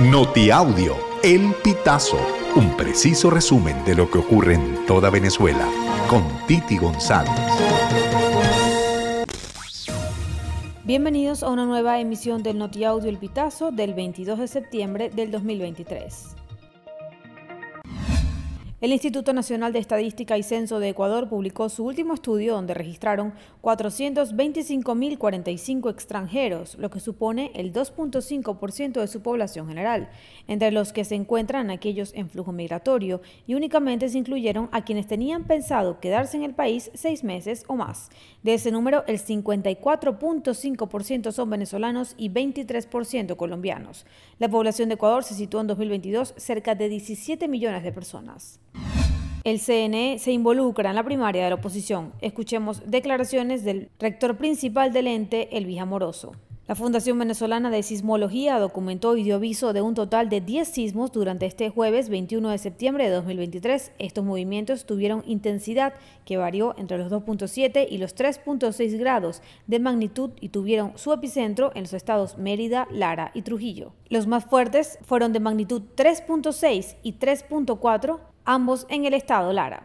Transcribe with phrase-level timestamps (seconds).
[0.00, 2.18] Notiaudio, El Pitazo,
[2.56, 5.68] un preciso resumen de lo que ocurre en toda Venezuela,
[6.10, 7.30] con Titi González.
[10.82, 16.33] Bienvenidos a una nueva emisión del Notiaudio El Pitazo del 22 de septiembre del 2023.
[18.84, 23.32] El Instituto Nacional de Estadística y Censo de Ecuador publicó su último estudio donde registraron
[23.62, 30.10] 425.045 extranjeros, lo que supone el 2.5% de su población general,
[30.48, 35.06] entre los que se encuentran aquellos en flujo migratorio y únicamente se incluyeron a quienes
[35.06, 38.10] tenían pensado quedarse en el país seis meses o más.
[38.42, 44.04] De ese número, el 54.5% son venezolanos y 23% colombianos.
[44.38, 48.60] La población de Ecuador se situó en 2022 cerca de 17 millones de personas.
[49.44, 52.14] El CNE se involucra en la primaria de la oposición.
[52.22, 56.32] Escuchemos declaraciones del rector principal del ente, Elvija Amoroso.
[56.66, 61.12] La Fundación Venezolana de Sismología documentó y dio aviso de un total de 10 sismos
[61.12, 63.92] durante este jueves 21 de septiembre de 2023.
[63.98, 65.92] Estos movimientos tuvieron intensidad
[66.24, 71.70] que varió entre los 2.7 y los 3.6 grados de magnitud y tuvieron su epicentro
[71.74, 73.92] en los estados Mérida, Lara y Trujillo.
[74.08, 79.84] Los más fuertes fueron de magnitud 3.6 y 3.4 ambos en el estado Lara.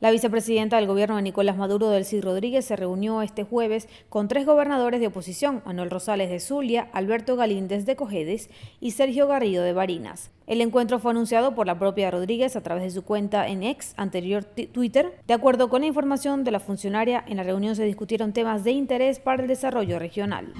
[0.00, 4.28] La vicepresidenta del gobierno de Nicolás Maduro del Cid Rodríguez se reunió este jueves con
[4.28, 8.48] tres gobernadores de oposición, Manuel Rosales de Zulia, Alberto Galíndez de Cojedes
[8.80, 10.30] y Sergio Garrido de Barinas.
[10.46, 13.94] El encuentro fue anunciado por la propia Rodríguez a través de su cuenta en ex,
[13.96, 15.18] anterior Twitter.
[15.26, 18.70] De acuerdo con la información de la funcionaria, en la reunión se discutieron temas de
[18.70, 20.52] interés para el desarrollo regional.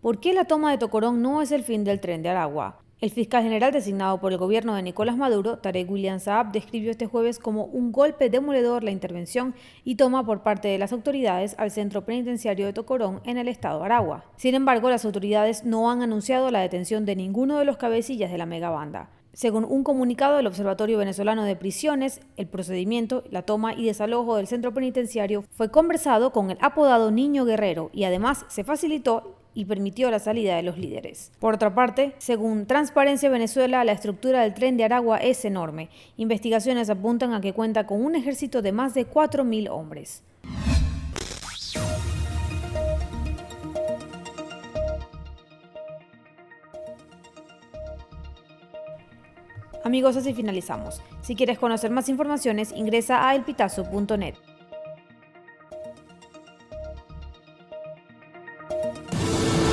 [0.00, 2.83] ¿Por qué la toma de Tocorón no es el fin del tren de Aragua?
[3.04, 7.04] El fiscal general designado por el gobierno de Nicolás Maduro, Tarek William Saab, describió este
[7.04, 11.70] jueves como un golpe demoledor la intervención y toma por parte de las autoridades al
[11.70, 14.24] centro penitenciario de Tocorón en el estado Aragua.
[14.36, 18.38] Sin embargo, las autoridades no han anunciado la detención de ninguno de los cabecillas de
[18.38, 19.10] la megabanda.
[19.34, 24.46] Según un comunicado del Observatorio Venezolano de Prisiones, el procedimiento, la toma y desalojo del
[24.46, 30.10] centro penitenciario fue conversado con el apodado Niño Guerrero y además se facilitó y permitió
[30.10, 31.32] la salida de los líderes.
[31.38, 35.88] Por otra parte, según Transparencia Venezuela, la estructura del tren de Aragua es enorme.
[36.16, 40.22] Investigaciones apuntan a que cuenta con un ejército de más de 4.000 hombres.
[49.84, 51.02] Amigos, así finalizamos.
[51.20, 54.34] Si quieres conocer más informaciones, ingresa a elpitazo.net.